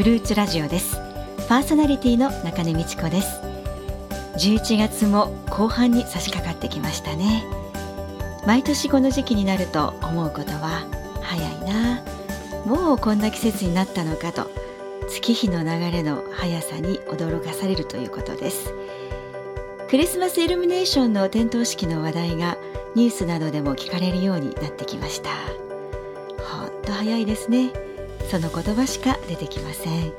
[0.00, 0.96] フルーツラジオです。
[1.46, 3.38] パーソナリティの中根美智子です。
[4.38, 7.44] 11月も後半に差し掛かってきましたね。
[8.46, 10.86] 毎年この時期になると思うことは
[11.20, 12.02] 早いな。
[12.64, 14.50] もうこんな季節になったのかと
[15.10, 18.72] 月日の流れの速さに驚かされるということです。
[19.90, 22.56] クリスマスイルミネーションの点灯式の話題が
[22.94, 25.28] ニュースなどでも聞かれるようになってきました。
[26.42, 27.89] ほんと早いですね。
[28.30, 30.12] その言葉しか出てきません、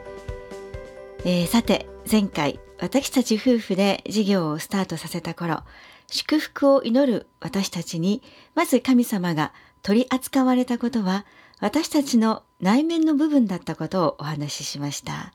[1.23, 5.61] えー、さて前回私たち夫婦で事業をスタートさせた頃
[6.07, 8.21] 祝福を祈る私たちに
[8.53, 11.25] まず神様が取り扱われたことは
[11.61, 15.31] 私たちの内面の部分だったことをお話ししました。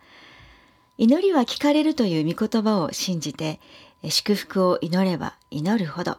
[0.99, 3.61] 祈りは聞かれるという御言葉を信じて
[4.03, 6.19] 祝福を祈れば祈るほど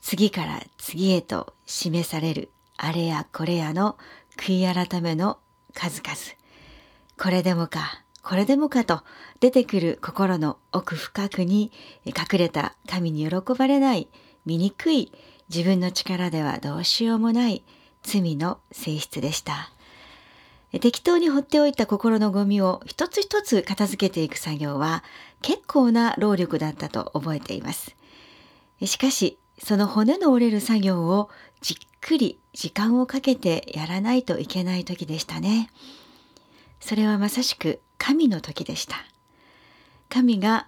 [0.00, 3.96] 次から次へと示されるあれやこれやの
[4.36, 5.38] 悔い改めの
[5.76, 6.16] 数々。
[7.22, 9.02] これでもかこれでもかと
[9.38, 11.70] 出てくる心の奥深くに
[12.04, 14.08] 隠れた神に喜ばれない
[14.46, 15.12] 醜い
[15.48, 17.62] 自分の力ではどうしようもない
[18.02, 19.70] 罪の性質でした。
[20.80, 25.04] 適当に放っておいた心のゴミを一つ一つ片付けていく作業は
[25.40, 27.94] 結構な労力だったと覚えています。
[28.84, 31.30] しかしその骨の折れる作業を
[31.60, 35.68] じっくり時間をかけてやらないといけない時でしたね。
[36.80, 38.96] それはまさしく神の時でした。
[40.08, 40.66] 神が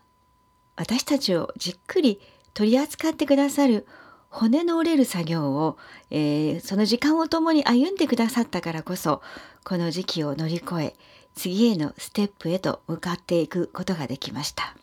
[0.77, 2.21] 私たちをじっくり
[2.53, 3.87] 取り扱ってくださる
[4.29, 5.79] 骨の折れる作業を、
[6.11, 9.23] えー、その時間を共に歩んでくださったからこそ
[9.65, 10.97] この時期を乗り越え
[11.35, 14.77] 次へのステップへと向かっていくことができました。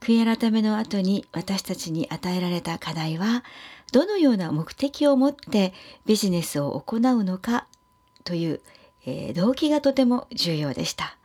[0.00, 3.44] 悔い改めの後に私たちに与えられた課題は
[3.92, 5.72] どのような目的を持って
[6.06, 7.66] ビジネスを行うのか
[8.24, 8.60] という、
[9.04, 11.16] えー、動機がとても重要でした。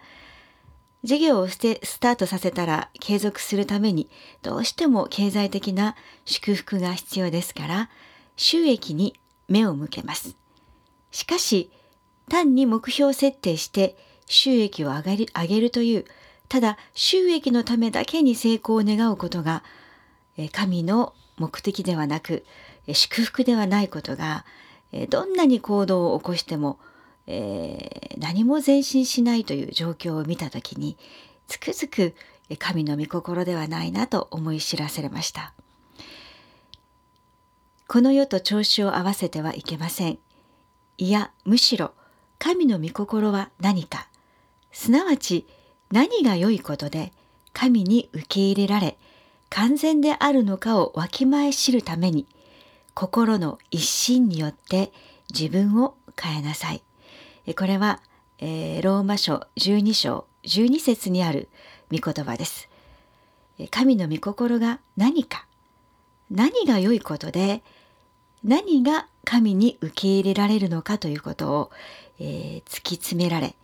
[1.04, 4.10] 事業をしてスタートさせたら継続するために
[4.42, 5.96] どうしても経済的な
[6.26, 7.90] 祝福が必要ですから
[8.36, 9.18] 収益に
[9.48, 10.36] 目を向けます。
[11.12, 11.72] しかし
[12.30, 13.96] 単に目標設定して
[14.26, 16.06] 収益を上げる上げるという
[16.50, 19.64] ただ収益のためだけに成功を願うことが
[20.52, 22.46] 神の目的ではなく
[22.92, 24.46] 祝福ではないことが
[25.10, 26.80] どんなに行動を起こしても、
[27.28, 30.98] えー、何も前進しないという状況を見た時に
[31.48, 32.16] つくづく
[32.58, 35.54] 神の御心ではないなと思い知らされました。
[37.88, 40.20] この世と調子を合わせてはいけません。
[40.98, 41.92] いやむしろ
[42.40, 44.08] 神の御心は何か
[44.72, 45.48] すなわち
[45.92, 47.14] 何が良いことで
[47.54, 48.98] 神に受け入れられ
[49.50, 52.26] 完全であるのかをわきまえ知るために
[52.94, 54.92] 心の一心によって
[55.34, 56.84] 自分を変えなさい。
[57.56, 58.02] これは、
[58.40, 61.48] えー、ローマ書12章12節にある
[61.92, 62.70] 御言葉です。
[63.72, 65.46] 神の御心が何か
[66.30, 67.64] 何が良いことで
[68.44, 71.72] 何が神に受け入れられるのかということを、
[72.20, 73.56] えー、突き詰められ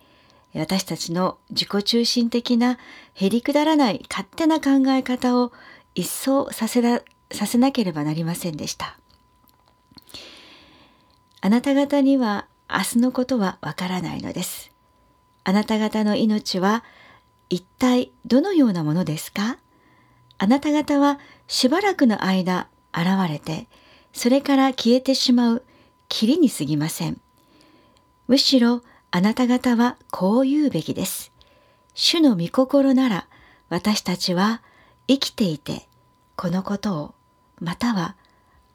[0.54, 2.78] 私たちの自己中心的な
[3.14, 5.52] へりくだらない勝手な考え方を
[5.94, 8.98] 一掃させらさせなければなりませんでした。
[11.40, 14.72] あなた方には明日のことはわからないのです。
[15.44, 16.84] あなた方の命は
[17.50, 19.58] 一体どのようなものですか？
[20.38, 23.68] あなた方はしばらくの間現れて、
[24.12, 25.62] それから消えてしまう
[26.08, 27.20] 霧に過ぎません。
[28.26, 31.30] むしろあなた方はこう言うべきです。
[31.92, 33.28] 主の御心なら
[33.68, 34.62] 私たちは
[35.06, 35.86] 生きていて
[36.36, 37.14] このことを
[37.60, 38.16] または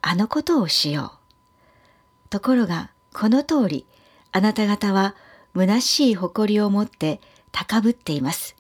[0.02, 2.30] あのことをしよう。
[2.30, 3.86] ところがこの通り
[4.32, 5.16] あなた方は
[5.56, 7.20] 虚しい誇りを持って
[7.52, 8.56] 高ぶっています。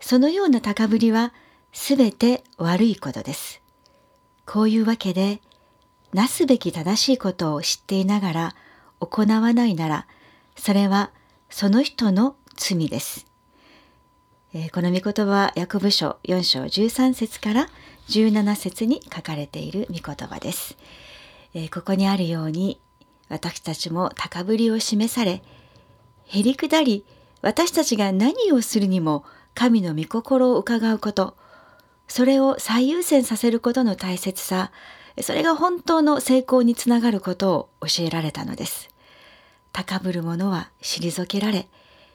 [0.00, 1.32] そのような高ぶりは
[1.72, 3.62] すべて悪いことです。
[4.46, 5.40] こういうわけで
[6.12, 8.54] なすべき正しいことを知っていながら
[9.00, 10.06] 行わないなら
[10.56, 11.10] それは
[11.50, 13.26] その人の罪です。
[14.54, 17.68] えー、この御言葉は役部書4章13節から
[18.08, 20.76] 17節に書かれている御言葉です、
[21.54, 22.80] えー、ここにあるように
[23.28, 25.42] 私たちも高ぶりを示され
[26.26, 27.04] へりくだり
[27.42, 29.24] 私たちが何をするにも
[29.54, 31.36] 神の御心を伺うこと
[32.06, 34.70] それを最優先させることの大切さ
[35.20, 38.88] それが本当の成功につながることを教えられたのです。
[39.72, 41.68] 高ぶる者は退けられ、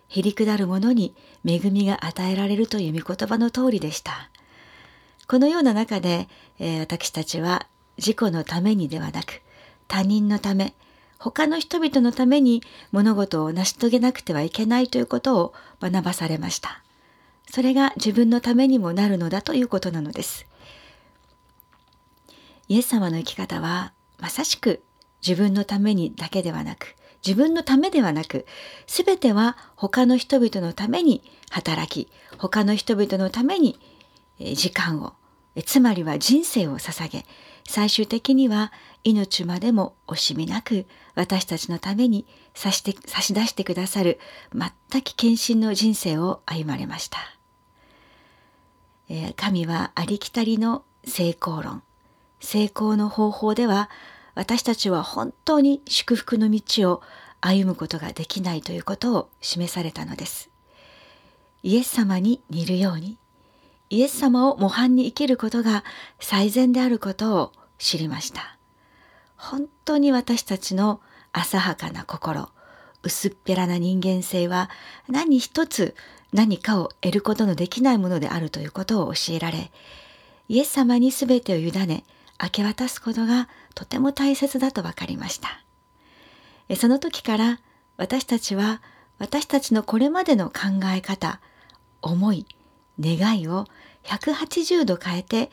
[0.09, 1.15] へりくだる者に
[1.45, 4.29] 恵みが与えられるという御言葉の通りでした。
[5.27, 6.27] このような中で、
[6.57, 7.67] えー、私たちは
[7.97, 9.41] 自己のためにではなく、
[9.87, 10.73] 他人のため、
[11.19, 16.83] 他の人々のために物事を成し遂げなくてはいけないということを学ばされました。
[17.51, 20.47] それが自分のためにもなるのだということなのです。
[22.67, 24.81] イエス様の生き方はまさしく
[25.27, 28.45] 自分のためにだけではなく自分のためではなく
[28.87, 33.79] 全ては他の人々のために働き他の人々のために
[34.39, 35.13] 時間を
[35.65, 37.25] つまりは人生を捧げ
[37.67, 38.71] 最終的には
[39.03, 40.85] 命までも惜しみなく
[41.15, 44.19] 私たちのために差して差し出してくださる
[44.53, 47.19] 全く献身の人生を歩まれました。
[49.35, 51.81] 神はありきたりの成功論
[52.39, 53.89] 成功の方法では
[54.39, 57.01] 私たちは本当に祝福の道を
[57.41, 60.49] 歩むことができないということを示されたのです。
[61.61, 63.17] イエス様に似るように
[63.89, 65.83] イエス様を模範に生きることが
[66.21, 68.57] 最善であることを知りました。
[69.35, 71.01] 本当に私たちの
[71.33, 72.47] 浅はかな心、
[73.03, 74.69] 薄っぺらな人間性は
[75.09, 75.95] 何一つ
[76.31, 79.69] 何かを得ることのできないものであるということを教えられ、
[80.47, 82.05] イエス様に全てを委ね、
[82.41, 85.63] 明け渡すことがとても大切だと分かりました。
[86.75, 87.59] その時から
[87.97, 88.81] 私たちは
[89.17, 91.41] 私たちのこれまでの考え方、
[92.01, 92.45] 思い、
[92.99, 93.65] 願いを
[94.03, 95.51] 180度変えて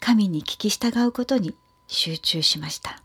[0.00, 1.54] 神に聞き従うことに
[1.86, 3.00] 集中しました。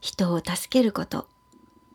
[0.00, 1.26] 人を助けること、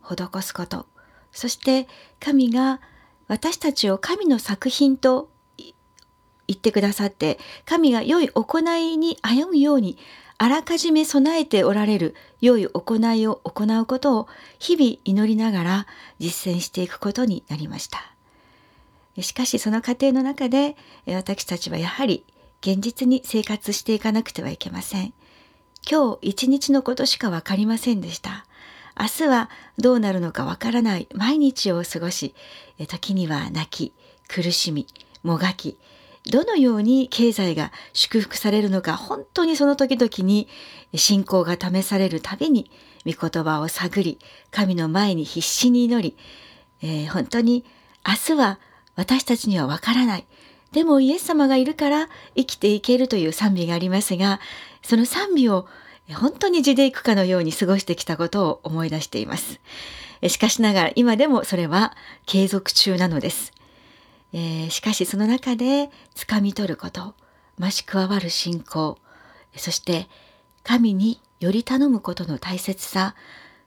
[0.01, 0.85] 施すこと、
[1.31, 1.87] そして
[2.19, 2.81] 神が
[3.27, 5.29] 私たちを神の作品と
[6.47, 9.97] 言ってくださって神が良い行いに歩むように
[10.37, 14.27] あらかじめ備えておられる良い行いを行うことを
[14.57, 15.87] 日々祈りながら
[16.19, 18.11] 実践していくことになりました。
[19.21, 22.25] しかしその過程の中で私たちはやはり
[22.61, 25.13] 現実に生活していかなくてはいけません。
[25.89, 28.45] 今日一日のことしかわかりませんでした。
[28.99, 32.35] 明日はどうなるのかわからない毎日を過ごし、
[32.87, 33.93] 時には泣き、
[34.27, 34.87] 苦しみ、
[35.23, 35.77] もがき、
[36.29, 40.47] どのように経済が祝福されるのか本当にその時々に
[40.95, 42.69] 信仰が試されるたびに
[43.05, 44.19] 御言葉を探り
[44.51, 46.15] 神の前に必死に祈り、
[46.81, 47.65] えー、本当に
[48.07, 48.59] 明日は
[48.95, 50.25] 私たちにはわからない
[50.71, 54.39] でもイエス様がいるから生きていけるという賛美がありますが
[54.83, 55.67] その賛美を
[56.13, 59.59] 本当に地で行くかのように過ごしてきたことを思い出しています。
[60.27, 61.95] しかしながら今でもそれは
[62.25, 63.53] 継続中なのです。
[64.33, 67.15] えー、しかしその中で掴み取ること
[67.59, 68.97] 増し加わる信仰
[69.55, 70.07] そして
[70.63, 73.15] 神により頼むことの大切さ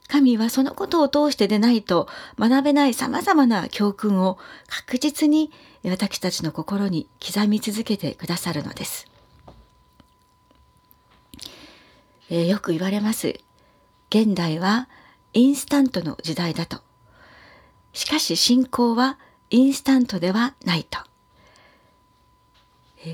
[0.08, 2.08] 神はそのことを通してでないと
[2.38, 5.50] 学べない様々な教訓を確実に
[5.84, 9.06] 私たちの心に刻み続けてくださるのです。
[12.30, 13.40] えー、よく言われます。
[14.10, 14.88] 現代は
[15.32, 16.80] インスタントの時代だと。
[17.92, 19.18] しかし信仰は
[19.54, 20.98] インスタントではないと。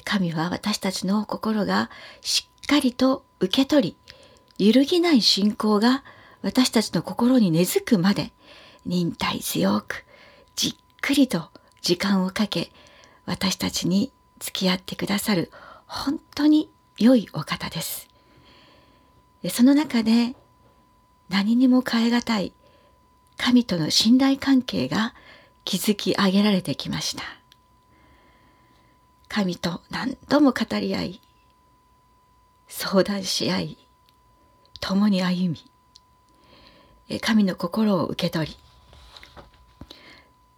[0.06, 1.90] 神は私たちの心が
[2.22, 3.94] しっかりと受け取
[4.56, 6.02] り、揺るぎない信仰が
[6.40, 8.32] 私たちの心に根付くまで
[8.86, 10.06] 忍耐強く
[10.56, 11.50] じっくりと
[11.82, 12.72] 時間をかけ
[13.26, 15.52] 私たちに付き合ってくださる
[15.86, 18.08] 本当に良いお方です。
[19.50, 20.34] その中で
[21.28, 22.54] 何にも変え難い
[23.36, 25.12] 神との信頼関係が
[25.64, 27.22] 築き上げられてきました。
[29.28, 31.20] 神と何度も語り合い、
[32.68, 33.78] 相談し合い、
[34.80, 35.56] 共に歩
[37.08, 38.56] み、神の心を受け取り、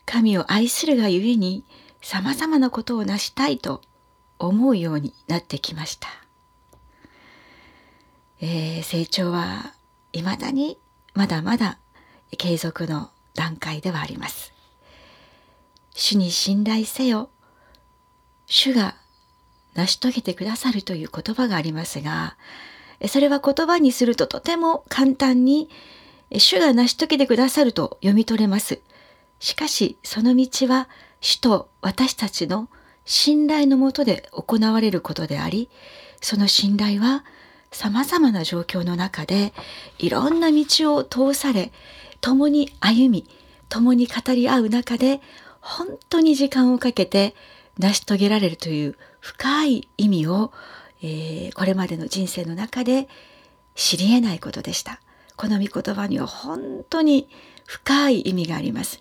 [0.07, 1.65] 神を愛するがゆえに
[2.01, 3.83] 様々なことを成したいと
[4.39, 6.09] 思うようになってきました。
[8.41, 9.73] えー、成長は
[10.13, 10.79] 未だに
[11.15, 11.79] まだまだ
[12.37, 14.52] 継続の段階ではあります。
[16.03, 17.31] 主に信頼せよ。
[18.47, 18.97] 主が
[19.75, 22.37] 成し遂げてくださるという言葉がありますが、
[23.07, 25.71] それは言葉にするととても簡単に、
[26.37, 28.81] 主が成し遂げてくださると読み取れます。
[29.39, 30.89] しかし、その道は
[31.21, 32.69] 主と私たちの
[33.05, 35.71] 信頼のもとで行われることであり、
[36.21, 37.25] その信頼は
[37.71, 39.55] 様々な状況の中で
[40.01, 41.71] いろんな道を通され、
[42.21, 43.25] 共に歩み、
[43.69, 45.21] 共に語り合う中で
[45.63, 47.35] 本当に時間をかけて
[47.79, 50.53] 成し遂げられるという深い意味を、
[51.01, 53.09] えー、これまでの人生の中で
[53.75, 55.01] 知り得ないことでした。
[55.37, 57.29] この御言葉には本当に
[57.67, 59.01] 深い意味があります。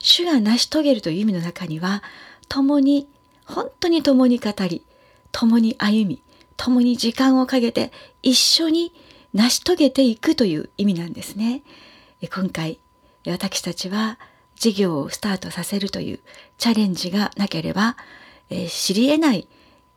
[0.00, 2.02] 主が成し遂げるという意味の中には
[2.48, 3.08] 共に
[3.44, 4.84] 本当に共に語り
[5.32, 6.22] 共に歩み
[6.56, 8.92] 共に時間をかけて一緒に
[9.32, 11.62] 成し遂げていくという意味なんですね。
[12.34, 12.80] 今回
[13.26, 14.18] 私たちは
[14.60, 16.20] 事業をスタートさせるという
[16.58, 17.96] チャレンジがなければ、
[18.50, 19.48] えー、知り得ない、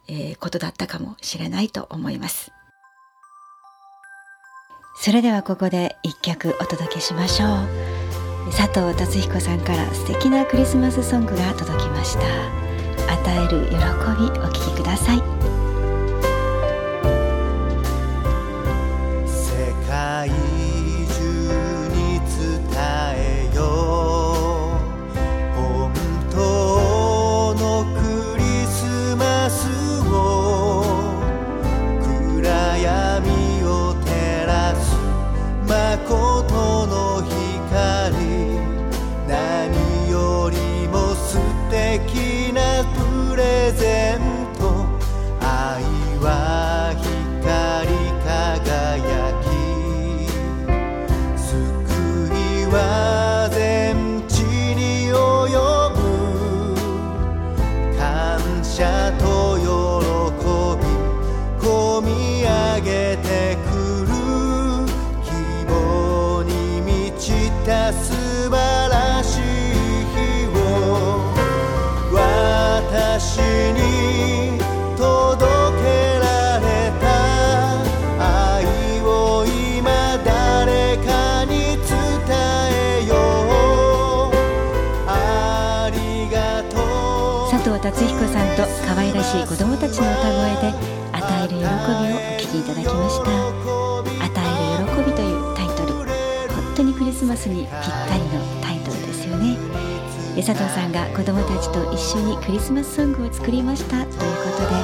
[0.08, 2.52] えー、ことだったかもしれないと思います。
[4.96, 8.52] それではここで一曲お届けしましょう。
[8.52, 12.22] 佐藤達彦さんから素敵なクリスマスソングが届きました。
[13.12, 15.43] 与える喜びお聴きください。
[89.34, 90.78] しい子供たちの歌声で
[91.12, 93.32] 与える喜びをお聴きいただきました。
[94.22, 95.94] 与える喜びというタイトル。
[96.54, 99.58] 本当にクリスマスにぴったりのタイトルですよね。
[100.38, 104.06] 佐藤さんが子供たちと一緒にクリスマスソングを作りました。
[104.06, 104.18] というこ
[104.54, 104.78] とで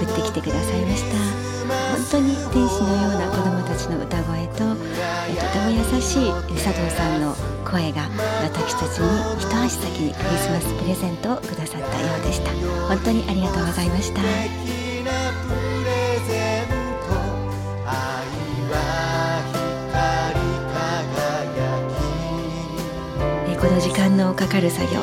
[0.00, 1.18] 送ってきてくださいました。
[1.92, 7.36] 本当に天使のような子供たちの歌声ととても優しい佐藤さんの
[7.70, 8.08] 声が
[8.42, 12.50] 私たちに一足先にクリスマスプレゼントをくださったようでした。
[12.88, 14.20] 本当にありがとうございました。
[23.60, 25.00] この時間のかかる作業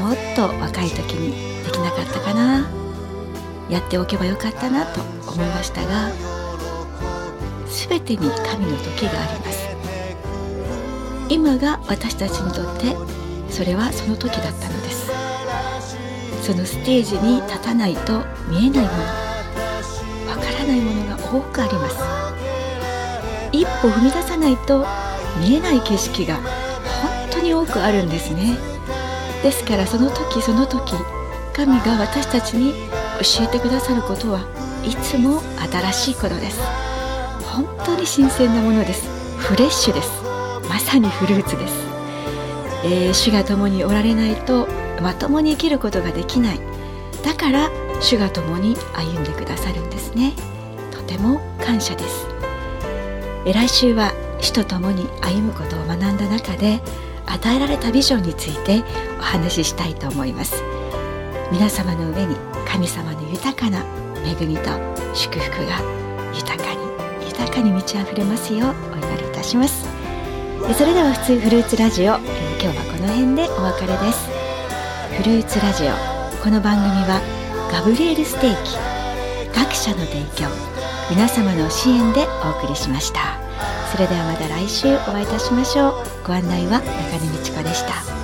[0.00, 2.66] もっと若い時にできなかったかな。
[3.68, 6.10] やっておけばよかったなと思いましたが
[7.66, 9.67] 全てに神の時があります
[11.30, 12.96] 今が私たちにとって
[13.50, 15.08] それはその時だったのです。
[16.42, 18.88] そのステージに立たないと見えないもの
[20.30, 21.96] わからないものが多くあります。
[23.52, 24.86] 一歩踏み出さないと
[25.40, 26.44] 見えない景色が本
[27.30, 28.56] 当に多くあるんですね。
[29.42, 30.94] ですからその時その時
[31.54, 32.72] 神が私たちに
[33.20, 34.40] 教えてくださることは
[34.84, 36.60] いつも新しいことです。
[37.44, 39.06] 本当に新鮮なものです。
[39.36, 40.27] フレッシュです。
[40.68, 41.74] まさにフルーツです、
[42.84, 44.68] えー、主が共におられないと
[45.00, 46.60] まともに生きることができない。
[47.24, 47.70] だから
[48.00, 50.32] 主が共に歩んでくださるんですね。
[50.92, 52.26] とても感謝です、
[53.44, 56.80] えー、来週は主と共に歩むことを学んだ中で
[57.26, 58.84] 与えられたビジョンについて
[59.18, 60.62] お話ししたいと思います。
[61.50, 63.84] 皆様の上に神様の豊かな
[64.24, 64.70] 恵みと
[65.14, 65.80] 祝福が
[66.34, 69.97] 豊かに豊かに満ち溢れますようお祈りいたします。
[70.76, 74.28] それでは普通フルーツラジオ、えー、今日はこの辺でお別れです。
[75.16, 77.20] フルーツラジオこの番組は
[77.72, 78.76] ガブリエルステーキ
[79.52, 80.46] 各社の提供
[81.10, 83.40] 皆様の支援でお送りしました。
[83.90, 85.92] それではまた来週お会いいたしましょう。
[86.26, 88.17] ご案内は中根美智子でした。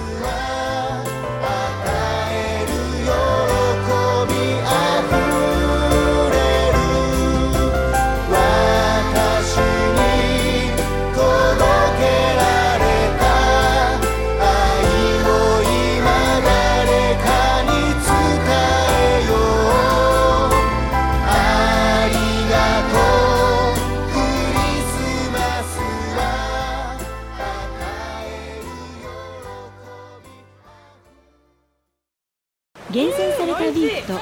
[34.07, 34.21] と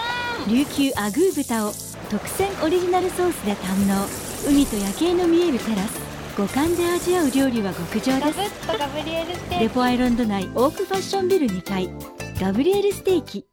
[0.49, 1.73] 琉球アグー豚を
[2.11, 4.07] 特選オリジナルソースで堪能。
[4.49, 6.01] 海と夜景の見えるテラス。
[6.37, 9.59] 五感で味わう料理は極上です。
[9.61, 11.91] レポアイランド内オークファッションビル2階。
[12.41, 13.52] ガブリエルステーキ